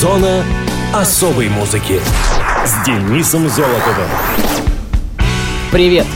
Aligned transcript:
Зона 0.00 0.42
особой 0.94 1.50
музыки 1.50 2.00
с 2.64 2.86
Денисом 2.86 3.50
Золотовым. 3.50 4.08
Привет! 5.70 6.06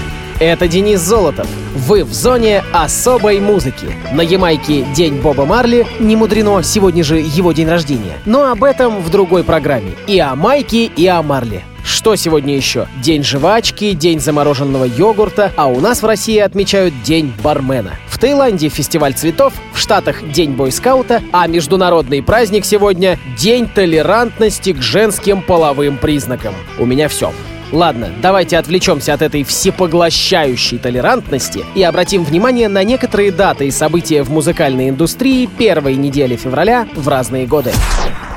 Это 0.41 0.67
Денис 0.69 1.01
Золотов. 1.01 1.47
Вы 1.75 2.05
в 2.05 2.15
зоне 2.15 2.65
особой 2.73 3.41
музыки. 3.41 3.89
На 4.15 4.23
Ямайке 4.23 4.87
День 4.95 5.21
Боба 5.21 5.45
Марли. 5.45 5.87
Не 6.01 6.17
мудрено, 6.17 6.63
сегодня 6.63 7.05
же 7.05 7.19
его 7.19 7.53
день 7.53 7.69
рождения. 7.69 8.17
Но 8.25 8.51
об 8.51 8.65
этом 8.65 9.03
в 9.03 9.11
другой 9.11 9.45
программе. 9.45 9.93
И 10.07 10.19
о 10.19 10.35
Майке, 10.35 10.87
и 10.87 11.07
о 11.07 11.23
Марли. 11.23 11.63
Что 11.85 12.17
сегодня 12.17 12.57
еще? 12.57 12.89
День 13.03 13.23
жвачки, 13.23 13.93
день 13.93 14.19
замороженного 14.19 14.85
йогурта, 14.85 15.53
а 15.55 15.67
у 15.67 15.81
нас 15.81 16.03
в 16.03 16.07
России 16.07 16.39
отмечают 16.39 16.95
День 17.03 17.33
бармена. 17.43 17.93
В 18.09 18.19
Таиланде 18.19 18.71
фестиваль 18.71 19.13
цветов, 19.13 19.53
в 19.75 19.79
Штатах 19.79 20.27
День 20.33 20.53
бойскаута, 20.53 21.23
а 21.31 21.47
международный 21.47 22.23
праздник 22.23 22.65
сегодня— 22.65 23.19
День 23.39 23.69
толерантности 23.69 24.73
к 24.73 24.81
женским 24.81 25.43
половым 25.43 25.99
признакам. 25.99 26.55
У 26.79 26.87
меня 26.87 27.09
все. 27.09 27.33
Ладно, 27.71 28.11
давайте 28.23 28.57
отвлечемся 28.57 29.13
от 29.13 29.21
этой 29.21 29.45
всепоглощающей 29.45 30.79
толерантности 30.79 31.65
и 31.75 31.83
обратим 31.83 32.25
внимание 32.25 32.69
на 32.69 32.83
некоторые 32.83 33.31
даты 33.31 33.67
и 33.67 33.71
события 33.71 34.23
в 34.23 34.31
музыкальной 34.31 34.89
индустрии 34.89 35.47
первой 35.47 35.97
недели 35.97 36.37
февраля 36.37 36.89
в 36.95 37.07
разные 37.09 37.47
годы. 37.47 37.73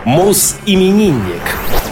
Мус-именинник. 0.06 1.44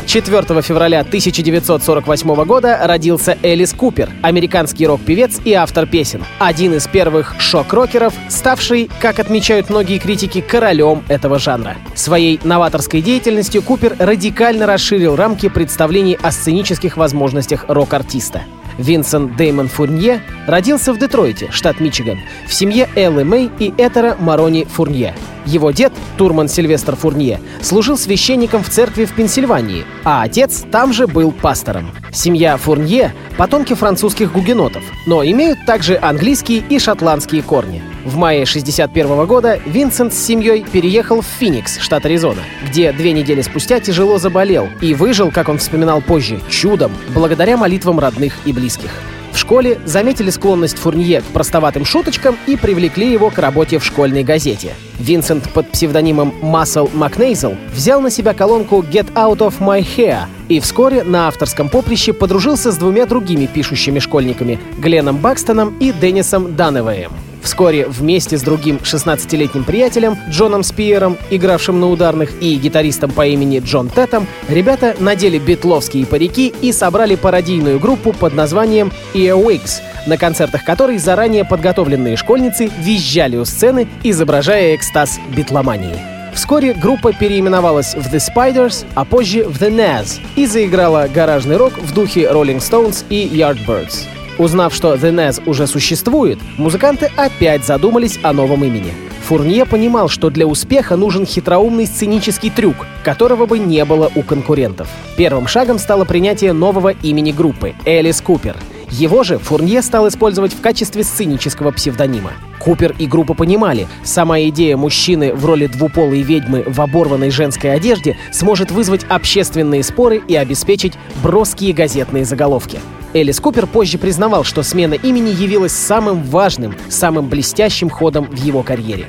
4 0.05 0.62
февраля 0.62 1.02
1948 1.02 2.45
года 2.45 2.80
родился 2.84 3.38
Элис 3.41 3.73
Купер, 3.73 4.09
американский 4.22 4.86
рок-певец 4.88 5.40
и 5.44 5.54
автор 5.54 5.88
песен. 5.88 6.23
Один 6.40 6.73
из 6.73 6.88
первых 6.88 7.36
шок-рокеров, 7.40 8.14
ставший, 8.30 8.90
как 9.02 9.20
отмечают 9.20 9.70
многие 9.70 9.98
критики, 9.98 10.41
королем 10.41 11.04
этого 11.08 11.40
жанра. 11.40 11.76
Своей 11.95 12.40
новаторской 12.44 13.02
деятельностью 13.02 13.62
Купер 13.62 13.95
радикально 14.00 14.66
расширил 14.68 15.16
рамки 15.16 15.50
представлений 15.50 16.17
о 16.22 16.31
сценических 16.31 16.98
возможностях 16.98 17.66
рок-артиста. 17.67 18.44
Винсент 18.78 19.36
Деймон 19.36 19.68
Фурнье 19.68 20.22
родился 20.48 20.94
в 20.94 21.00
Детройте, 21.00 21.50
штат 21.52 21.80
Мичиган, 21.80 22.20
в 22.48 22.54
семье 22.54 22.90
Эллы 22.95 23.23
Мэй 23.23 23.50
и 23.59 23.73
Этера 23.78 24.16
Марони 24.20 24.66
Фурнье. 24.66 25.16
Его 25.45 25.72
дед, 25.72 25.94
Турман 26.17 26.48
Сильвестр 26.48 26.95
Фурнье, 26.95 27.40
служил 27.62 27.98
священником 27.98 28.64
в 28.64 28.70
церкви 28.70 29.06
в 29.06 29.14
Пенсильвании, 29.14 29.86
а 30.04 30.23
отец 30.23 30.64
там 30.72 30.92
же 30.92 31.08
был 31.08 31.32
пастором. 31.32 31.92
Семья 32.12 32.58
Фурнье— 32.58 33.14
потомки 33.38 33.73
французских 33.73 34.32
гугенотов, 34.32 34.84
но 35.06 35.23
имеют 35.23 35.66
также 35.66 35.98
английские 35.98 36.64
и 36.67 36.80
шотландские 36.80 37.44
корни. 37.44 37.84
В 38.06 38.17
мае 38.17 38.45
61 38.45 39.25
года 39.25 39.59
Винсент 39.66 40.14
с 40.14 40.23
семьей 40.23 40.64
переехал 40.64 41.22
в 41.22 41.25
Финикс, 41.25 41.80
штат 41.80 42.06
Аризона, 42.06 42.42
где 42.70 42.92
две 42.92 43.14
недели 43.14 43.42
спустя 43.42 43.80
тяжело 43.80 44.20
заболел 44.20 44.70
и 44.80 44.94
выжил, 44.94 45.31
как 45.31 45.50
он 45.50 45.58
вспоминал 45.58 46.02
позже, 46.02 46.39
чудом, 46.48 46.92
благодаря 47.16 47.58
молитвам 47.58 48.00
родных 48.00 48.36
и 48.45 48.53
близких. 48.53 48.92
В 49.31 49.38
школе 49.38 49.80
заметили 49.86 50.30
склонность 50.30 50.78
Фурнье 50.78 51.22
к 51.22 51.26
простоватым 51.26 51.83
шуточкам 51.83 52.38
и 52.45 52.56
привлекли 52.56 53.11
его 53.11 53.31
к 53.31 53.39
работе 53.39 53.80
в 53.80 53.83
школьной 53.83 54.23
газете. 54.23 54.76
Винсент 55.00 55.50
под 55.50 55.72
псевдонимом 55.72 56.31
Массел 56.44 56.89
Макнейзел 56.94 57.58
взял 57.73 58.02
на 58.02 58.11
себя 58.11 58.36
колонку 58.36 58.81
«Get 58.83 59.11
Out 59.14 59.39
of 59.39 59.56
My 59.59 59.83
Hair» 59.83 60.28
и 60.48 60.59
вскоре 60.59 61.03
на 61.03 61.28
авторском 61.28 61.70
поприще 61.70 62.14
подружился 62.14 62.72
с 62.72 62.78
двумя 62.78 63.08
другими 63.08 63.48
пишущими 63.48 63.98
школьниками— 63.98 64.59
Гленном 64.78 65.17
Бакстоном 65.17 65.76
и 65.80 65.92
Деннисом 65.92 66.56
Даневеем. 66.56 67.11
Вскоре 67.46 67.88
вместе 67.88 68.40
с 68.40 68.42
другим 68.42 68.78
16-летним 68.78 69.66
приятелем 69.66 70.18
Джоном 70.30 70.64
Спиером, 70.64 71.16
игравшим 71.30 71.80
на 71.80 71.88
ударных, 71.88 72.42
и 72.42 72.56
гитаристом 72.56 73.12
по 73.12 73.28
имени 73.28 73.60
Джон 73.60 73.88
Тетом, 73.88 74.26
ребята 74.50 74.96
надели 75.00 75.38
битловские 75.38 76.08
парики 76.08 76.52
и 76.62 76.72
собрали 76.72 77.14
пародийную 77.14 77.80
группу 77.80 78.14
под 78.14 78.34
названием 78.34 78.92
Earwigs, 79.14 79.82
на 80.08 80.17
концертах 80.17 80.66
которой 80.66 80.98
заранее 80.98 81.45
подготовленные 81.45 82.17
школьницы 82.17 82.72
визжали 82.80 83.38
у 83.38 83.45
сцены, 83.45 83.88
изображая 84.02 84.76
экстаз 84.76 85.20
битломании. 85.38 86.00
Вскоре 86.34 86.73
группа 86.73 87.14
переименовалась 87.14 87.94
в 87.94 88.11
The 88.11 88.20
Spiders, 88.20 88.86
а 88.95 89.05
позже 89.05 89.44
в 89.44 89.61
The 89.61 89.70
Nas 89.70 90.20
и 90.36 90.48
заиграла 90.48 91.08
гаражный 91.14 91.58
рок 91.58 91.78
в 91.78 91.94
духе 91.94 92.23
Rolling 92.23 92.58
Stones 92.58 93.05
и 93.10 93.28
Yardbirds. 93.28 94.14
Узнав, 94.38 94.76
что 94.76 94.96
The 94.96 95.14
Nez 95.14 95.42
уже 95.46 95.66
существует, 95.66 96.40
музыканты 96.58 97.10
опять 97.16 97.66
задумались 97.66 98.20
о 98.22 98.34
новом 98.34 98.66
имени. 98.66 98.94
Фурнье 99.23 99.66
понимал, 99.66 100.10
что 100.10 100.30
для 100.30 100.46
успеха 100.46 100.98
нужен 100.98 101.26
хитроумный 101.26 101.88
сценический 101.88 102.50
трюк, 102.50 102.76
которого 103.04 103.46
бы 103.46 103.58
не 103.58 103.84
было 103.86 104.12
у 104.14 104.22
конкурентов. 104.22 104.88
Первым 105.16 105.48
шагом 105.48 105.80
стало 105.80 106.06
принятие 106.06 106.54
нового 106.54 106.90
имени 106.90 107.32
группы— 107.32 107.73
Элис 107.86 108.22
Купер. 108.22 108.56
Его 108.92 109.23
же 109.23 109.40
Фурнье 109.40 109.82
стал 109.82 110.08
использовать 110.08 110.54
в 110.54 110.62
качестве 110.62 111.04
сценического 111.04 111.72
псевдонима. 111.72 112.34
Купер 112.60 112.94
и 113.00 113.08
группа 113.08 113.34
понимали, 113.34 113.88
сама 114.04 114.40
идея 114.42 114.78
мужчины 114.78 115.34
в 115.34 115.44
роли 115.46 115.67
двуполой 115.67 116.22
ведьмы 116.22 116.64
в 116.67 116.80
оборванной 116.80 117.32
женской 117.32 117.73
одежде 117.73 118.17
сможет 118.32 118.70
вызвать 118.70 119.06
общественные 119.10 119.82
споры 119.84 120.22
и 120.28 120.36
обеспечить 120.36 120.94
броские 121.23 121.73
газетные 121.73 122.26
заголовки. 122.26 122.80
Элис 123.15 123.39
Купер 123.39 123.65
позже 123.65 123.98
признавал, 123.98 124.43
что 124.43 124.61
смена 124.61 124.95
имени 124.95 125.30
явилась 125.30 125.71
самым 125.71 126.21
важным, 126.21 126.76
самым 126.89 127.30
блестящим 127.30 127.89
ходом 127.89 128.25
в 128.25 128.36
его 128.36 128.62
карьере. 128.62 129.07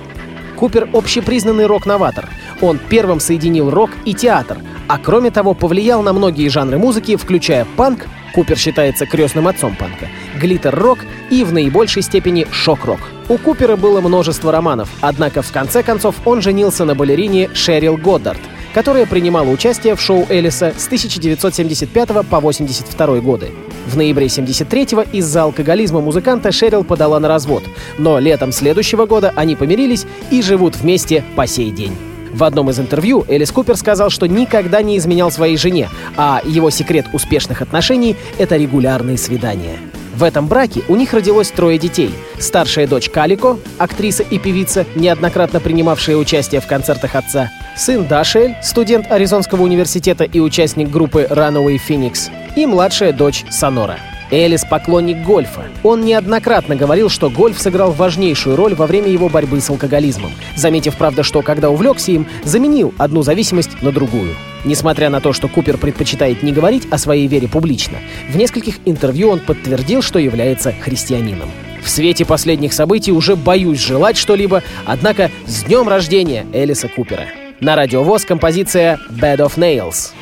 Купер— 0.55 0.89
общепризнанный 0.93 1.67
рок-новатор. 1.67 2.29
Он 2.61 2.79
первым 2.79 3.19
соединил 3.19 3.69
рок 3.69 3.91
и 4.05 4.15
театр, 4.15 4.59
а 4.87 4.99
кроме 4.99 5.33
того 5.33 5.55
повлиял 5.55 6.05
на 6.05 6.13
многие 6.13 6.47
жанры 6.47 6.79
музыки, 6.79 7.17
включая 7.17 7.67
панк, 7.77 8.07
Купер 8.33 8.57
считается 8.57 9.07
крестным 9.07 9.49
отцом 9.49 9.75
панка, 9.75 10.07
глиттер-рок 10.41 11.01
и 11.31 11.43
в 11.43 11.53
наибольшей 11.53 12.03
степени 12.03 12.47
шок-рок. 12.53 13.01
У 13.29 13.39
Купера 13.39 13.75
было 13.75 14.01
множество 14.01 14.53
романов, 14.53 14.89
однако 15.01 15.43
в 15.43 15.51
конце 15.51 15.83
концов 15.83 16.15
он 16.25 16.43
женился 16.43 16.85
на 16.85 16.95
балерине 16.95 17.51
Шерил 17.55 17.97
Годдард— 17.97 18.39
которая 18.77 19.07
принимала 19.07 19.49
участие 19.49 19.95
в 19.95 20.03
шоу 20.03 20.27
Элиса 20.29 20.75
с 20.77 20.85
1975 20.85 22.09
по 22.09 22.37
1982 22.37 23.21
годы. 23.21 23.49
В 23.87 23.97
ноябре 23.97 24.27
1973 24.27 25.19
из-за 25.19 25.45
алкоголизма 25.45 26.03
музыканта 26.03 26.53
Шерил 26.53 26.85
подала 26.85 27.19
на 27.19 27.27
развод, 27.27 27.63
но 27.97 28.19
летом 28.19 28.53
следующего 28.53 29.07
года 29.07 29.33
они 29.35 29.57
помирились 29.57 30.05
и 30.31 30.43
живут 30.43 30.77
вместе 30.77 31.25
по 31.37 31.47
сей 31.47 31.71
день. 31.71 31.97
В 32.35 32.45
одном 32.45 32.69
из 32.69 32.79
интервью 32.79 33.25
Элис 33.29 33.51
Купер 33.51 33.79
сказал, 33.79 34.11
что 34.11 34.29
никогда 34.29 34.83
не 34.83 34.99
изменял 34.99 35.31
своей 35.31 35.57
жене, 35.57 35.89
а 36.19 36.43
его 36.45 36.69
секрет 36.69 37.07
успешных 37.15 37.63
отношений— 37.63 38.15
это 38.39 38.59
регулярные 38.59 39.17
свидания. 39.17 39.79
В 40.15 40.23
этом 40.23 40.49
браке 40.49 40.83
у 40.89 40.97
них 40.97 41.15
родилось 41.15 41.51
трое 41.51 41.79
детей. 41.79 42.11
Старшая 42.39 42.87
дочь 42.87 43.09
Калико, 43.09 43.59
актриса 43.79 44.23
и 44.23 44.39
певица, 44.39 44.85
неоднократно 44.95 45.61
принимавшая 45.61 46.17
участие 46.17 46.61
в 46.61 46.67
концертах 46.67 47.15
отца, 47.15 47.51
сын 47.77 48.07
Дашель, 48.07 48.57
студент 48.63 49.11
Аризонского 49.11 49.63
университета 49.63 50.25
и 50.25 50.41
участник 50.41 50.91
группы 50.91 51.27
Runaway 51.31 51.79
Phoenix, 51.87 52.31
и 52.57 52.67
младшая 52.67 53.13
дочь 53.13 53.45
Сонора. 53.51 53.99
Элис— 54.31 54.65
поклонник 54.71 55.23
гольфа. 55.23 55.67
Он 55.85 56.05
неоднократно 56.05 56.75
говорил, 56.75 57.09
что 57.09 57.31
гольф 57.31 57.61
сыграл 57.61 57.93
важнейшую 57.93 58.57
роль 58.57 58.75
во 58.75 58.87
время 58.87 59.09
его 59.09 59.29
борьбы 59.29 59.61
с 59.61 59.71
алкоголизмом, 59.71 60.33
заметив, 60.57 60.97
правда, 60.97 61.23
что 61.23 61.43
когда 61.43 61.71
увлекся 61.71 62.11
им, 62.11 62.27
заменил 62.43 62.93
одну 62.99 63.23
зависимость 63.23 63.81
на 63.83 63.93
другую. 63.93 64.35
Несмотря 64.65 65.11
на 65.11 65.21
то, 65.21 65.33
что 65.33 65.47
Купер 65.47 65.77
предпочитает 65.77 66.43
не 66.43 66.51
говорить 66.51 66.89
о 66.91 66.99
своей 66.99 67.29
вере 67.29 67.47
публично, 67.47 67.99
в 68.29 68.37
нескольких 68.37 68.81
интервью 68.85 69.29
он 69.31 69.39
подтвердил, 69.39 70.03
что 70.03 70.19
является 70.19 70.73
христианином. 70.73 71.51
В 71.85 71.89
свете 71.89 72.25
последних 72.25 72.73
событий 72.73 73.13
уже 73.13 73.37
боюсь 73.37 73.79
желать 73.79 74.17
что-либо, 74.17 74.65
однако 74.87 75.31
с 75.47 75.63
днем 75.63 75.89
рождения 75.89 76.45
Элиса 76.53 76.89
Купера! 76.89 77.27
На 77.61 77.75
радиовоз 77.75 78.25
композиция 78.27 78.99
«Bed 79.11 79.39
of 79.39 79.57
Nails». 79.57 80.13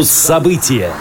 Муз-события 0.00 0.94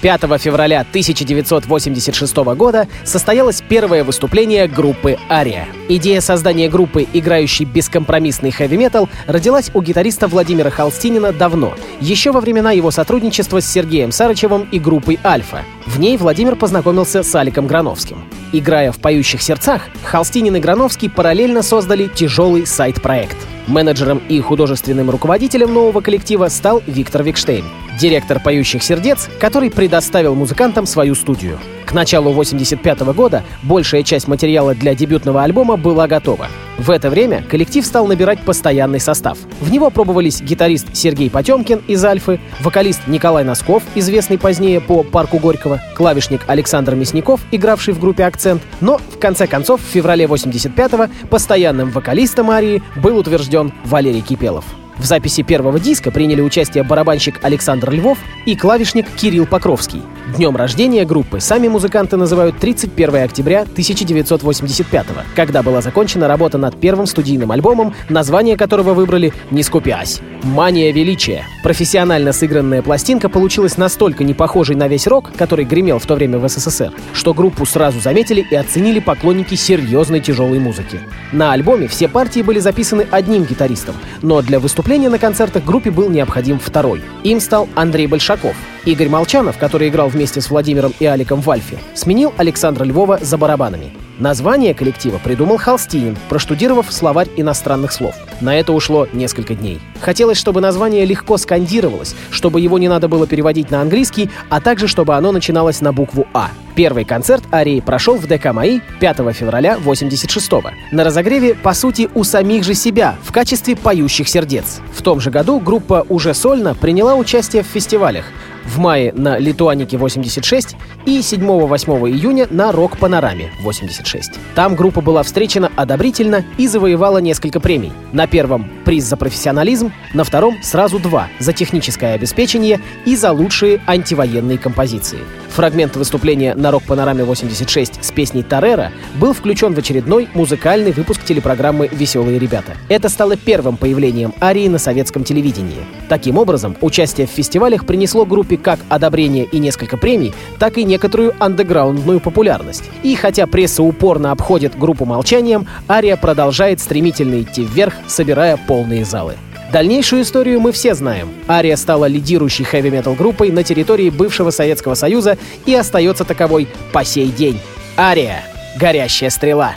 5 0.00 0.20
февраля 0.40 0.80
1986 0.80 2.36
года 2.56 2.88
состоялось 3.04 3.62
первое 3.68 4.04
выступление 4.04 4.66
группы 4.68 5.18
«Ария». 5.28 5.68
Идея 5.90 6.22
создания 6.22 6.70
группы, 6.70 7.06
играющей 7.12 7.66
бескомпромиссный 7.66 8.52
хэви-метал, 8.52 9.10
родилась 9.26 9.70
у 9.74 9.82
гитариста 9.82 10.28
Владимира 10.28 10.70
Холстинина 10.70 11.34
давно, 11.34 11.74
еще 12.00 12.32
во 12.32 12.40
времена 12.40 12.72
его 12.72 12.90
сотрудничества 12.90 13.60
с 13.60 13.70
Сергеем 13.70 14.12
Сарычевым 14.12 14.66
и 14.72 14.78
группой 14.78 15.20
«Альфа». 15.22 15.64
В 15.84 16.00
ней 16.00 16.16
Владимир 16.16 16.56
познакомился 16.56 17.22
с 17.22 17.34
Аликом 17.34 17.66
Грановским. 17.66 18.24
Играя 18.52 18.92
в 18.92 18.98
«Поющих 18.98 19.42
сердцах», 19.42 19.82
Холстинин 20.04 20.56
и 20.56 20.60
Грановский 20.60 21.10
параллельно 21.10 21.60
создали 21.60 22.06
тяжелый 22.06 22.66
сайт-проект. 22.66 23.36
Менеджером 23.66 24.22
и 24.28 24.40
художественным 24.40 25.10
руководителем 25.10 25.72
нового 25.72 26.00
коллектива 26.00 26.48
стал 26.48 26.82
Виктор 26.86 27.22
Викштейн, 27.22 27.64
директор 28.00 28.40
«Поющих 28.40 28.82
сердец», 28.82 29.28
который 29.38 29.70
предоставил 29.70 30.34
музыкантам 30.34 30.86
свою 30.86 31.14
студию. 31.14 31.58
К 31.84 31.92
началу 31.92 32.32
85 32.32 33.00
года 33.00 33.42
большая 33.62 34.02
часть 34.02 34.26
материала 34.26 34.74
для 34.74 34.94
дебютного 34.94 35.42
альбома 35.42 35.76
была 35.76 36.06
готова. 36.08 36.46
В 36.78 36.90
это 36.90 37.10
время 37.10 37.42
коллектив 37.42 37.84
стал 37.84 38.06
набирать 38.06 38.40
постоянный 38.40 39.00
состав. 39.00 39.36
В 39.60 39.70
него 39.70 39.90
пробовались 39.90 40.40
гитарист 40.40 40.96
Сергей 40.96 41.28
Потемкин 41.28 41.82
из 41.88 42.02
«Альфы», 42.02 42.40
вокалист 42.60 43.02
Николай 43.06 43.44
Носков, 43.44 43.82
известный 43.94 44.38
позднее 44.38 44.80
по 44.80 45.02
«Парку 45.02 45.38
Горького», 45.38 45.80
клавишник 45.94 46.40
Александр 46.46 46.94
Мясников, 46.94 47.40
игравший 47.50 47.92
в 47.92 48.00
группе 48.00 48.24
«Акцент», 48.24 48.62
но 48.80 48.96
в 48.96 49.18
конце 49.18 49.46
концов 49.46 49.82
в 49.82 49.92
феврале 49.92 50.24
85-го 50.24 51.12
постоянным 51.28 51.90
вокалистом 51.90 52.50
«Арии» 52.50 52.82
был 52.96 53.18
утвержден 53.18 53.72
Валерий 53.84 54.22
Кипелов. 54.22 54.64
В 55.00 55.06
записи 55.06 55.42
первого 55.42 55.80
диска 55.80 56.10
приняли 56.10 56.42
участие 56.42 56.84
барабанщик 56.84 57.42
Александр 57.42 57.90
Львов 57.90 58.18
и 58.44 58.54
клавишник 58.54 59.06
Кирилл 59.16 59.46
Покровский. 59.46 60.02
Днем 60.26 60.54
рождения 60.54 61.04
группы 61.04 61.40
сами 61.40 61.68
музыканты 61.68 62.16
называют 62.16 62.58
31 62.58 63.24
октября 63.24 63.62
1985 63.62 65.06
когда 65.34 65.62
была 65.62 65.80
закончена 65.80 66.28
работа 66.28 66.58
над 66.58 66.78
первым 66.78 67.06
студийным 67.06 67.50
альбомом, 67.52 67.94
название 68.08 68.56
которого 68.56 68.92
выбрали 68.92 69.32
«Не 69.50 69.62
скупясь». 69.62 70.20
«Мания 70.42 70.92
величия». 70.92 71.44
Профессионально 71.62 72.32
сыгранная 72.32 72.82
пластинка 72.82 73.28
получилась 73.28 73.76
настолько 73.76 74.24
не 74.24 74.34
похожей 74.34 74.76
на 74.76 74.88
весь 74.88 75.06
рок, 75.06 75.30
который 75.36 75.64
гремел 75.64 75.98
в 75.98 76.06
то 76.06 76.14
время 76.14 76.38
в 76.38 76.48
СССР, 76.48 76.92
что 77.12 77.34
группу 77.34 77.66
сразу 77.66 78.00
заметили 78.00 78.46
и 78.50 78.54
оценили 78.54 79.00
поклонники 79.00 79.54
серьезной 79.54 80.20
тяжелой 80.20 80.58
музыки. 80.58 81.00
На 81.32 81.52
альбоме 81.52 81.88
все 81.88 82.08
партии 82.08 82.40
были 82.40 82.58
записаны 82.58 83.06
одним 83.10 83.44
гитаристом, 83.44 83.94
но 84.22 84.40
для 84.42 84.60
выступления 84.60 85.10
на 85.10 85.18
концертах 85.18 85.64
группе 85.64 85.90
был 85.90 86.08
необходим 86.08 86.58
второй. 86.58 87.02
Им 87.24 87.40
стал 87.40 87.68
Андрей 87.74 88.06
Большаков. 88.06 88.56
Игорь 88.86 89.08
Молчанов, 89.08 89.58
который 89.58 89.88
играл 89.88 90.08
вместе 90.08 90.40
с 90.40 90.48
Владимиром 90.48 90.94
и 90.98 91.04
Аликом 91.04 91.42
в 91.42 91.50
Альфе, 91.50 91.78
сменил 91.94 92.32
Александра 92.38 92.84
Львова 92.84 93.18
за 93.20 93.36
барабанами. 93.36 93.92
Название 94.18 94.74
коллектива 94.74 95.18
придумал 95.22 95.56
Холстинин, 95.56 96.16
проштудировав 96.28 96.92
словарь 96.92 97.28
иностранных 97.36 97.92
слов. 97.92 98.14
На 98.40 98.58
это 98.58 98.72
ушло 98.72 99.06
несколько 99.12 99.54
дней. 99.54 99.80
Хотелось, 100.00 100.38
чтобы 100.38 100.60
название 100.60 101.04
легко 101.04 101.38
скандировалось, 101.38 102.14
чтобы 102.30 102.60
его 102.60 102.78
не 102.78 102.88
надо 102.88 103.08
было 103.08 103.26
переводить 103.26 103.70
на 103.70 103.80
английский, 103.80 104.30
а 104.48 104.60
также 104.60 104.88
чтобы 104.88 105.14
оно 105.14 105.32
начиналось 105.32 105.80
на 105.80 105.92
букву 105.92 106.26
«А». 106.34 106.50
Первый 106.74 107.04
концерт 107.04 107.42
Арии 107.52 107.80
прошел 107.80 108.16
в 108.16 108.26
ДК 108.26 108.52
МАИ 108.52 108.80
5 109.00 109.32
февраля 109.32 109.78
86 109.78 110.52
-го. 110.52 110.70
На 110.92 111.04
разогреве, 111.04 111.54
по 111.54 111.74
сути, 111.74 112.08
у 112.14 112.24
самих 112.24 112.64
же 112.64 112.74
себя 112.74 113.16
в 113.22 113.32
качестве 113.32 113.76
поющих 113.76 114.28
сердец. 114.28 114.80
В 114.94 115.02
том 115.02 115.20
же 115.20 115.30
году 115.30 115.60
группа 115.60 116.06
уже 116.08 116.32
сольно 116.34 116.74
приняла 116.74 117.14
участие 117.14 117.62
в 117.62 117.66
фестивалях 117.66 118.24
в 118.64 118.78
мае 118.78 119.12
на 119.14 119.38
Литуанике 119.38 119.96
86 119.96 120.76
и 121.06 121.20
7-8 121.20 122.10
июня 122.10 122.46
на 122.50 122.72
Рок 122.72 122.98
Панораме 122.98 123.50
86. 123.62 124.32
Там 124.54 124.74
группа 124.74 125.00
была 125.00 125.22
встречена 125.22 125.70
одобрительно 125.76 126.44
и 126.58 126.66
завоевала 126.66 127.18
несколько 127.18 127.60
премий. 127.60 127.92
На 128.12 128.26
первом— 128.26 128.70
приз 128.84 129.04
за 129.04 129.16
профессионализм, 129.16 129.92
на 130.14 130.24
втором— 130.24 130.56
сразу 130.62 130.98
два— 130.98 131.28
за 131.38 131.52
техническое 131.52 132.14
обеспечение 132.14 132.80
и 133.04 133.16
за 133.16 133.32
лучшие 133.32 133.80
антивоенные 133.86 134.58
композиции. 134.58 135.20
Фрагмент 135.50 135.96
выступления 135.96 136.54
на 136.54 136.70
Рок 136.70 136.84
Панораме 136.84 137.24
86 137.24 138.04
с 138.04 138.12
песней 138.12 138.42
«Тарера» 138.42 138.92
был 139.16 139.32
включен 139.32 139.74
в 139.74 139.78
очередной 139.78 140.28
музыкальный 140.32 140.92
выпуск 140.92 141.24
телепрограммы 141.24 141.88
«Веселые 141.90 142.38
ребята». 142.38 142.76
Это 142.88 143.08
стало 143.08 143.36
первым 143.36 143.76
появлением 143.76 144.32
Арии 144.40 144.68
на 144.68 144.78
советском 144.78 145.24
телевидении. 145.24 145.84
Таким 146.08 146.38
образом, 146.38 146.76
участие 146.80 147.26
в 147.26 147.30
фестивалях 147.30 147.84
принесло 147.84 148.24
группе 148.24 148.56
как 148.56 148.78
одобрение 148.88 149.44
и 149.44 149.58
несколько 149.58 149.96
премий, 149.96 150.32
так 150.58 150.78
и 150.78 150.84
некоторую 150.84 151.34
андеграундную 151.38 152.20
популярность. 152.20 152.84
И 153.02 153.14
хотя 153.16 153.46
пресса 153.46 153.82
упорно 153.82 154.30
обходит 154.30 154.78
группу 154.78 155.04
молчанием, 155.04 155.66
Ария 155.88 156.16
продолжает 156.16 156.80
стремительно 156.80 157.42
идти 157.42 157.64
вверх, 157.64 157.94
собирая 158.06 158.56
полные 158.56 159.04
залы. 159.04 159.34
Дальнейшую 159.72 160.22
историю 160.22 160.60
мы 160.60 160.72
все 160.72 160.94
знаем. 160.94 161.28
Ария 161.48 161.76
стала 161.76 162.06
лидирующей 162.06 162.64
хэви-метал 162.64 163.14
группой 163.14 163.50
на 163.52 163.62
территории 163.62 164.10
бывшего 164.10 164.50
Советского 164.50 164.94
Союза 164.94 165.38
и 165.64 165.74
остается 165.74 166.24
таковой 166.24 166.66
по 166.92 167.04
сей 167.04 167.28
день. 167.28 167.60
Ария. 167.96 168.42
Горящая 168.78 169.30
стрела. 169.30 169.74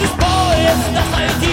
this 0.00 0.12
boy 0.16 0.54
is 0.72 0.80
the 0.94 1.45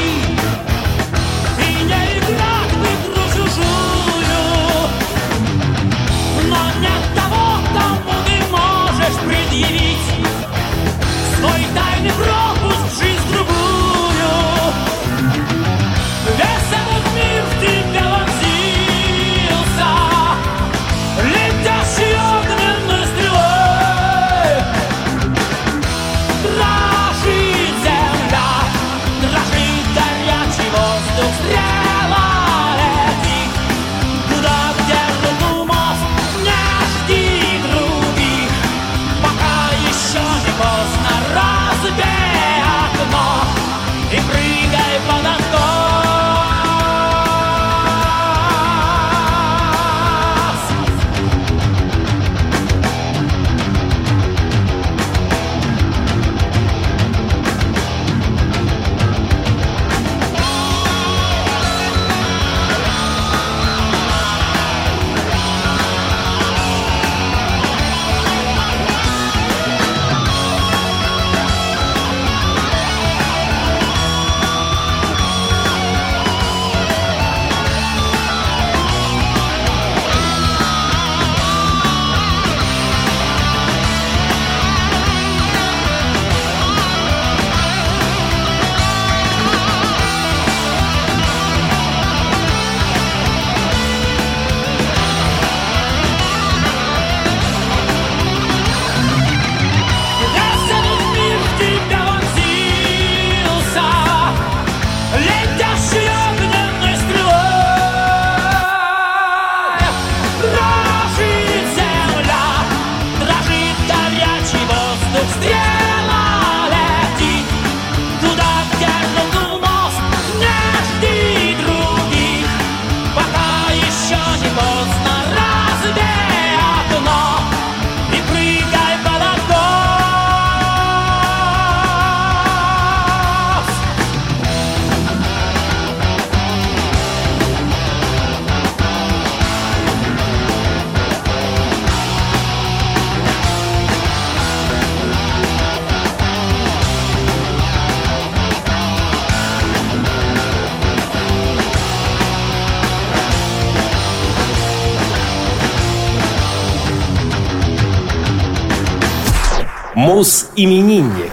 Мус-именинник. 160.54 161.32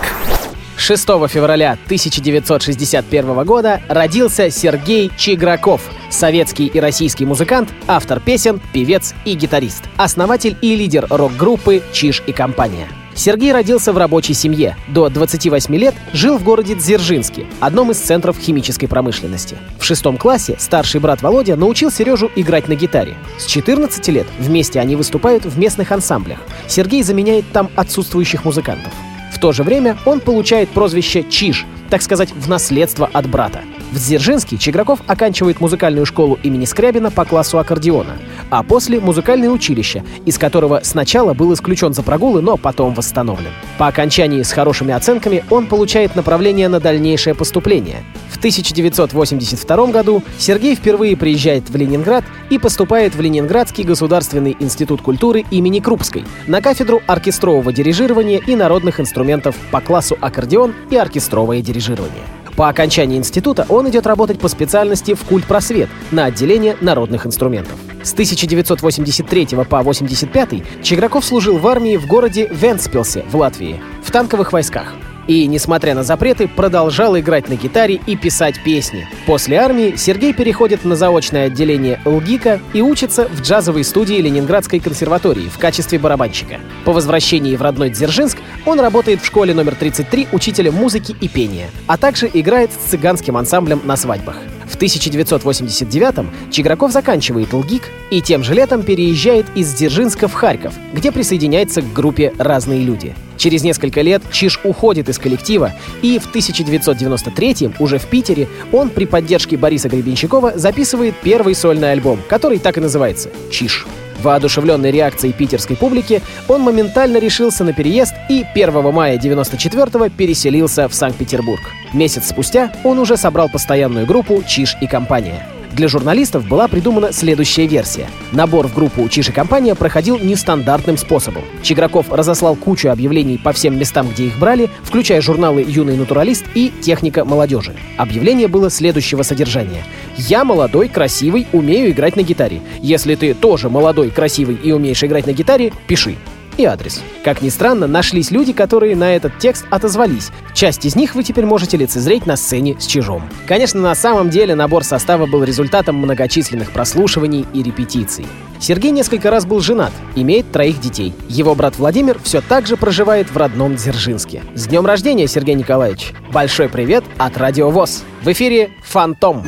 6 0.77 1.05
февраля 1.29 1.73
1961 1.85 3.45
года 3.45 3.83
родился 3.89 4.51
Сергей 4.51 5.11
Чиграков, 5.17 5.83
советский 6.09 6.67
и 6.67 6.81
российский 6.81 7.27
музыкант, 7.27 7.69
автор 7.87 8.19
песен, 8.19 8.61
певец 8.73 9.15
и 9.27 9.35
гитарист, 9.35 9.85
основатель 9.97 10.57
и 10.63 10.75
лидер 10.75 11.07
рок-группы 11.11 11.83
«Чиж 11.93 12.23
и 12.27 12.33
компания». 12.33 12.89
Сергей 13.15 13.53
родился 13.53 13.93
в 13.93 13.99
рабочей 13.99 14.33
семье. 14.33 14.77
До 14.89 15.11
28 15.11 15.75
лет 15.77 15.95
жил 16.15 16.39
в 16.39 16.45
городе 16.45 16.75
Дзержинске, 16.75 17.45
одном 17.59 17.91
из 17.91 17.99
центров 17.99 18.39
химической 18.39 18.87
промышленности. 18.87 19.59
В 19.79 19.85
шестом 19.85 20.17
классе 20.17 20.57
старший 20.59 21.01
брат 21.01 21.21
Володя 21.21 21.57
научил 21.57 21.91
Сережу 21.91 22.31
играть 22.37 22.69
на 22.69 22.75
гитаре. 22.75 23.17
С 23.37 23.45
14 23.45 24.09
лет 24.09 24.27
вместе 24.39 24.81
они 24.81 24.97
выступают 24.97 25.45
в 25.45 25.59
местных 25.59 25.93
ансамблях. 25.93 26.39
Сергей 26.67 27.03
заменяет 27.03 27.45
там 27.53 27.69
отсутствующих 27.77 28.47
музыкантов. 28.47 28.93
В 29.41 29.43
то 29.43 29.53
же 29.53 29.63
время 29.63 29.97
он 30.05 30.21
получает 30.21 30.69
прозвище 30.69 31.23
«Чиж», 31.23 31.65
так 31.89 32.03
сказать, 32.03 32.31
в 32.31 32.47
наследство 32.47 33.09
от 33.11 33.27
брата. 33.27 33.63
В 33.93 33.99
Дзержинске 33.99 34.57
Чиграков 34.57 35.01
оканчивает 35.09 35.61
музыкальную 35.61 36.07
школу 36.07 36.39
имени 36.45 36.65
Скрябина 36.65 37.11
по 37.11 37.25
классу 37.25 37.59
аккордеона, 37.59 38.19
а 38.49 38.63
после— 38.63 39.01
музыкальное 39.01 39.51
училище, 39.51 40.05
из 40.25 40.39
которого 40.39 40.81
сначала 40.85 41.35
был 41.35 41.53
исключен 41.53 41.93
за 41.93 42.05
прогулы, 42.05 42.41
но 42.41 42.57
потом 42.57 42.95
восстановлен. 42.95 43.51
По 43.79 43.89
окончании 43.89 44.43
с 44.43 44.53
хорошими 44.53 44.95
оценками 44.95 45.45
он 45.51 45.67
получает 45.67 46.15
направление 46.15 46.69
на 46.69 46.79
дальнейшее 46.79 47.35
поступление. 47.35 48.05
В 48.29 48.39
1982 48.39 49.87
году 49.89 50.23
Сергей 50.39 50.77
впервые 50.77 51.17
приезжает 51.17 51.69
в 51.69 51.75
Ленинград 51.75 52.25
и 52.49 52.59
поступает 52.59 53.17
в 53.17 53.21
Ленинградский 53.21 53.83
государственный 53.83 54.57
институт 54.61 55.03
культуры 55.03 55.45
имени 55.51 55.81
Крупской 55.81 56.25
на 56.47 56.63
кафедру 56.63 57.03
оркестрового 57.09 57.73
дирижирования 57.73 58.39
и 58.39 58.55
народных 58.55 59.01
инструментов 59.01 59.57
по 59.73 59.81
классу 59.81 60.17
аккордеон 60.21 60.75
и 60.91 60.97
оркестровое 60.97 61.61
дирижирование. 61.61 62.40
По 62.61 62.69
окончании 62.69 63.17
института 63.17 63.65
он 63.71 63.89
идет 63.89 64.07
работать 64.07 64.39
по 64.39 64.47
специальности 64.49 65.15
в 65.15 65.25
культ 65.25 65.47
просвет 65.47 65.89
на 66.11 66.27
отделение 66.27 66.77
народных 66.83 67.25
инструментов. 67.25 67.73
С 68.03 68.13
1983 68.13 69.47
по 69.47 69.63
1985 69.63 70.83
Чиграков 70.83 71.25
служил 71.25 71.57
в 71.57 71.67
армии 71.67 71.97
в 71.97 72.07
городе 72.07 72.49
Вентспилсе 72.51 73.25
в 73.31 73.35
Латвии 73.35 73.81
в 74.05 74.11
танковых 74.11 74.53
войсках 74.53 74.93
и, 75.31 75.47
несмотря 75.47 75.95
на 75.95 76.03
запреты, 76.03 76.49
продолжал 76.49 77.17
играть 77.17 77.49
на 77.49 77.55
гитаре 77.55 78.01
и 78.05 78.17
писать 78.17 78.61
песни. 78.65 79.07
После 79.27 79.59
армии 79.59 79.95
Сергей 79.97 80.33
переходит 80.33 80.85
на 80.85 80.97
заочное 80.97 81.47
отделение 81.47 82.01
ЛГИКа 82.05 82.59
и 82.73 82.83
учится 82.83 83.29
в 83.29 83.41
джазовой 83.41 83.85
студии 83.85 84.15
Ленинградской 84.15 84.81
консерватории 84.81 85.49
в 85.49 85.57
качестве 85.57 86.01
барабанщика. 86.01 86.59
По 86.85 86.93
возвращении 86.93 87.55
в 87.55 87.63
родной 87.63 87.91
Дзержинск 87.91 88.39
он 88.67 88.81
работает 88.81 89.23
в 89.23 89.25
школе 89.25 89.55
номер 89.55 89.77
33 89.77 90.27
учителем 90.33 90.75
музыки 90.75 91.15
и 91.21 91.29
пения, 91.29 91.71
а 91.87 91.97
также 91.97 92.29
играет 92.35 92.73
с 92.73 92.91
цыганским 92.91 93.37
ансамблем 93.37 93.83
на 93.85 93.97
свадьбах. 93.97 94.35
В 94.69 94.77
1989-м 94.77 96.29
Чиграков 96.51 96.91
заканчивает 96.91 97.53
ЛГИК 97.53 97.85
и 98.11 98.21
тем 98.21 98.43
же 98.43 98.55
летом 98.55 98.83
переезжает 98.83 99.47
из 99.55 99.73
Дзержинска 99.75 100.27
в 100.27 100.33
Харьков, 100.33 100.75
где 100.93 101.13
присоединяется 101.13 101.83
к 101.83 101.93
группе 101.93 102.33
«Разные 102.37 102.83
люди». 102.83 103.15
Через 103.41 103.63
несколько 103.63 104.03
лет 104.03 104.23
Чиж 104.31 104.61
уходит 104.65 105.09
из 105.09 105.19
коллектива, 105.19 105.73
и 106.03 106.19
в 106.19 106.31
1993-м, 106.31 107.75
уже 107.79 107.97
в 107.97 108.05
Питере, 108.05 108.49
он 108.71 108.91
при 108.91 109.07
поддержке 109.07 109.57
Бориса 109.57 109.89
Гребенщикова 109.89 110.59
записывает 110.59 111.15
первый 111.23 111.55
сольный 111.55 111.93
альбом, 111.93 112.21
который 112.29 112.59
так 112.59 112.77
и 112.77 112.83
называется 112.83 113.31
«Чиж». 113.51 113.87
Воодушевленной 114.23 114.91
реакцией 114.91 115.33
питерской 115.33 115.75
публики, 115.75 116.21
он 116.49 116.61
моментально 116.61 117.17
решился 117.17 117.65
на 117.65 117.73
переезд 117.73 118.13
и 118.29 118.45
1 118.53 118.93
мая 118.93 119.17
94-го 119.17 120.11
переселился 120.11 120.87
в 120.87 120.95
Санкт-Петербург. 120.95 121.63
Месяц 121.95 122.29
спустя 122.29 122.71
он 122.85 122.99
уже 122.99 123.17
собрал 123.17 123.49
постоянную 123.49 124.05
группу 124.05 124.45
«Чиж 124.47 124.77
и 124.83 124.87
компания». 124.87 125.47
Для 125.73 125.89
журналистов 125.89 126.47
была 126.47 126.69
придумана 126.69 127.13
следующая 127.13 127.67
версия. 127.67 128.09
Набор 128.33 128.67
в 128.67 128.75
группу 128.75 129.09
«Чиж 129.09 129.29
компания» 129.29 129.75
проходил 129.75 130.19
нестандартным 130.19 130.97
способом. 130.97 131.45
Чиграков 131.63 132.11
разослал 132.11 132.57
кучу 132.57 132.89
объявлений 132.89 133.39
по 133.39 133.53
всем 133.53 133.79
местам, 133.79 134.09
где 134.09 134.27
их 134.27 134.39
брали, 134.39 134.69
включая 134.83 135.21
журналы 135.21 135.65
«Юный 135.67 135.97
натуралист» 135.97 136.45
и 136.55 136.73
«Техника 136.81 137.25
молодежи». 137.25 137.75
Объявление 137.97 138.49
было 138.49 138.69
следующего 138.71 139.23
содержания. 139.23 139.85
«Я 140.17 140.45
молодой, 140.45 140.89
красивый, 140.89 141.47
умею 141.53 141.91
играть 141.91 142.17
на 142.17 142.23
гитаре. 142.23 142.61
Если 142.81 143.15
ты 143.15 143.35
тоже 143.35 143.71
молодой, 143.71 144.11
красивый 144.11 144.57
и 144.57 144.73
умеешь 144.73 145.05
играть 145.05 145.27
на 145.27 145.33
гитаре, 145.33 145.73
пиши» 145.87 146.17
и 146.61 146.65
адрес. 146.65 147.03
Как 147.25 147.43
ни 147.43 147.49
странно, 147.49 147.87
нашлись 147.87 148.31
люди, 148.31 148.53
которые 148.53 148.97
на 148.97 149.17
этот 149.17 149.39
текст 149.39 149.67
отозвались. 149.71 150.31
Часть 150.55 150.85
из 150.85 150.97
них 150.97 151.15
вы 151.15 151.23
теперь 151.23 151.47
можете 151.47 151.77
лицезреть 151.77 152.27
на 152.27 152.37
сцене 152.37 152.77
с 152.79 152.87
чижом. 152.87 153.29
Конечно, 153.47 153.81
на 153.81 153.95
самом 153.95 154.31
деле 154.31 154.55
набор 154.55 154.85
состава 154.85 155.27
был 155.27 155.43
результатом 155.43 155.97
многочисленных 155.97 156.71
прослушиваний 156.71 157.47
и 157.53 157.63
репетиций. 157.63 158.27
Сергей 158.59 158.91
несколько 158.91 159.31
раз 159.31 159.47
был 159.47 159.61
женат, 159.61 159.93
имеет 160.17 160.53
троих 160.53 160.81
детей. 160.81 161.15
Его 161.29 161.55
брат 161.55 161.79
Владимир 161.79 162.19
все 162.23 162.43
так 162.43 162.67
же 162.67 162.77
проживает 162.77 163.31
в 163.31 163.37
родном 163.37 163.77
Дзержинске. 163.77 164.43
С 164.55 164.67
днем 164.67 164.85
рождения, 164.85 165.27
Сергей 165.27 165.55
Николаевич! 165.55 166.13
Большой 166.31 166.69
привет 166.69 167.05
от 167.17 167.39
Радио 167.39 167.71
ВОЗ! 167.71 168.05
В 168.23 168.31
эфире 168.31 168.73
«Фантом». 168.85 169.45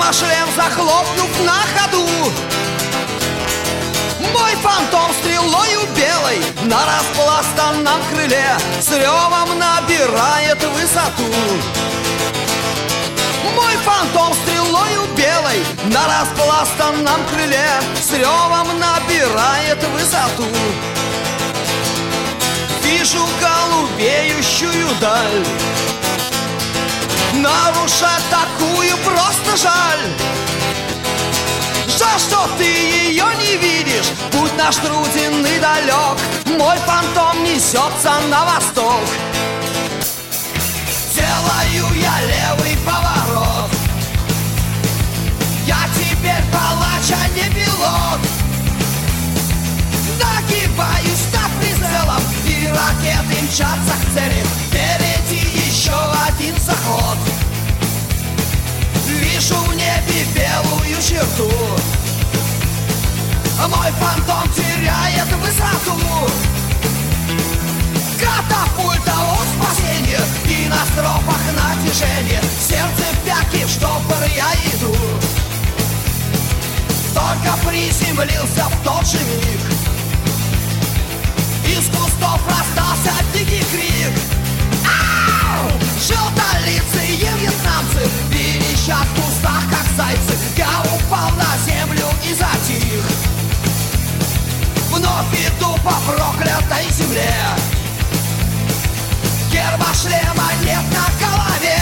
Гермошлем 0.00 0.48
захлопнув 0.56 1.28
на 1.44 1.60
ходу. 1.74 2.06
Мой 4.32 4.54
фантом 4.62 5.12
стрелою 5.20 5.80
белой 5.94 6.40
На 6.62 6.78
распластанном 6.86 8.00
крыле 8.10 8.56
С 8.80 8.90
ревом 8.92 9.58
набирает 9.58 10.64
высоту. 10.64 11.30
Мой 13.54 13.76
фантом 13.84 14.32
стрелою 14.42 15.06
белой 15.16 15.62
На 15.92 16.06
распластанном 16.06 17.20
крыле 17.26 17.68
С 18.00 18.12
ревом 18.14 18.68
набирает 18.78 19.84
высоту. 19.92 20.48
Вижу 22.82 23.20
голубеющую 23.38 24.88
даль 24.98 25.89
Нарушать 27.40 28.22
такую 28.28 28.94
просто 28.98 29.56
жаль. 29.56 30.00
Жаль, 31.98 32.20
что 32.20 32.46
ты 32.58 32.64
ее 32.64 33.24
не 33.38 33.56
видишь? 33.56 34.10
Путь 34.30 34.54
наш 34.58 34.76
труден 34.76 35.46
и 35.46 35.58
далек 35.58 36.18
Мой 36.58 36.76
фантом 36.84 37.42
несется 37.42 38.12
на 38.28 38.44
восток. 38.44 39.04
Делаю 41.14 41.94
я 41.94 42.20
левый 42.20 42.76
поворот. 42.84 43.70
Я 45.66 45.78
теперь 45.94 46.44
палач, 46.52 47.10
а 47.10 47.28
не 47.28 47.48
пилот. 47.54 48.20
Нагибаюсь 50.20 51.26
над 51.32 51.50
прицелом 51.58 52.22
И 52.44 52.66
ракеты 52.66 53.42
мчатся 53.44 53.94
к 53.98 54.14
цели. 54.14 54.44
Впереди 54.68 55.09
еще 55.80 55.92
один 56.28 56.54
заход. 56.58 57.16
Вижу 59.06 59.54
в 59.54 59.74
небе 59.74 60.26
белую 60.34 61.00
черту. 61.00 61.50
Мой 63.66 63.90
фантом 63.92 64.52
теряет 64.52 65.26
высоту. 65.36 65.98
Катапульта 68.20 69.12
от 69.12 69.46
спасения 69.56 70.20
И 70.44 70.68
на 70.68 70.84
стропах 70.84 71.40
натяжение. 71.56 72.42
Сердце 72.60 73.04
в 73.24 73.64
в 73.64 73.70
штопор 73.70 74.22
я 74.36 74.52
иду. 74.74 74.94
Только 77.14 77.56
приземлился 77.66 78.64
в 78.68 78.84
тот 78.84 79.06
же 79.06 79.18
миг. 79.18 79.62
Из 81.66 81.86
кустов 81.86 82.40
раздался 82.46 83.12
дикий 83.32 83.64
крик! 83.72 84.29
Желтолицые 86.00 87.16
вьетнамцы. 87.16 88.08
Верещат 88.30 89.06
в 89.08 89.20
кустах, 89.20 89.62
как 89.70 89.86
зайцы. 89.96 90.34
Я 90.56 90.82
упал 90.94 91.30
на 91.36 91.58
землю 91.66 92.06
и 92.24 92.34
затих 92.34 93.04
Вновь 94.90 95.34
иду 95.34 95.74
по 95.84 95.92
проклятой 96.06 96.90
земле. 96.90 97.34
Герба 99.52 99.86
шлема 99.94 100.50
нет 100.62 100.84
на 100.90 101.06
голове. 101.20 101.80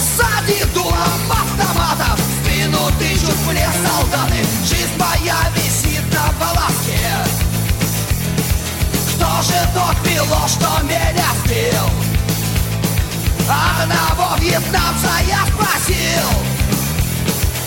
Сзади 0.00 0.64
дулом 0.72 1.30
автоматов 1.30 2.20
Спину 2.40 2.90
тычут 2.98 3.36
в 3.36 3.52
солдаты. 3.84 4.46
Жизнь 4.64 4.96
моя 4.96 5.36
висит 5.56 6.02
на 6.12 6.32
волоске. 6.38 7.10
Кто 9.16 9.42
же 9.42 9.68
тот 9.74 10.02
что 10.48 10.82
меня 10.84 11.26
сбил? 11.44 11.91
Одного 13.48 14.36
вьетнамца 14.38 15.10
я 15.26 15.44
спросил. 15.46 16.28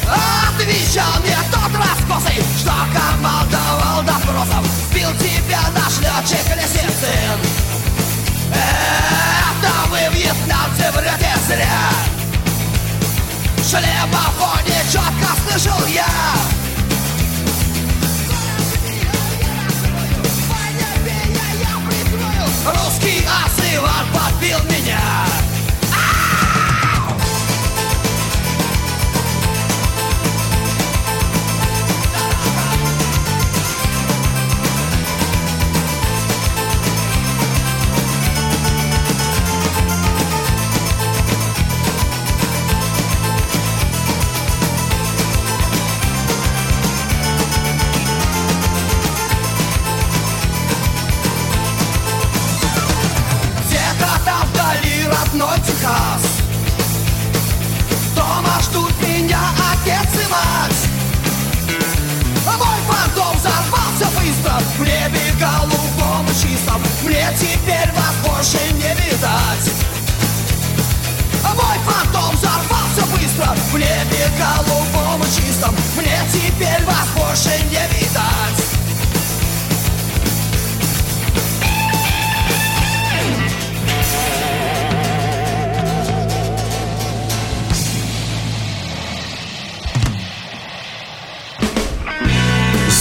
Отвечал 0.08 1.20
мне 1.22 1.38
тот 1.52 1.72
раскосый, 1.76 2.44
что 2.58 2.74
командовал 2.94 4.04
допросом. 4.04 4.66
Сбил 4.90 5.12
тебя 5.18 5.62
наш 5.74 5.98
летчик 6.00 6.46
Лисицын. 6.56 7.40
Это 8.52 9.72
вы, 9.90 10.00
вьетнамцы, 10.16 10.92
врете 10.94 11.34
зря. 11.48 12.16
Шлемофоне 13.68 14.80
четко 14.92 15.36
слышал 15.50 15.88
я. 15.88 16.06
Русский 22.66 23.26
Асыван 23.26 24.08
подбил 24.14 24.60
меня 24.70 24.95
теперь 76.36 76.84
вас 76.86 77.08
больше 77.16 77.50
не 77.70 77.80
видать 77.96 78.66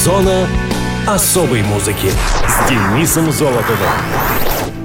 Зона 0.05 0.47
особой 1.07 1.63
музыки 1.63 2.11
с 2.47 2.69
Денисом 2.69 3.33
Золотовым. 3.33 3.79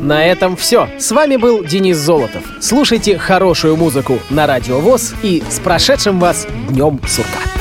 На 0.02 0.26
этом 0.26 0.56
все. 0.56 0.88
С 0.98 1.12
вами 1.12 1.36
был 1.36 1.64
Денис 1.66 1.98
Золотов. 1.98 2.44
Слушайте 2.62 3.18
хорошую 3.18 3.76
музыку 3.76 4.18
на 4.30 4.48
Радио 4.48 4.80
ВОЗ 4.80 5.14
и 5.22 5.44
с 5.50 5.60
прошедшим 5.60 6.20
вас 6.20 6.48
Днем 6.70 7.02
Сурка. 7.06 7.59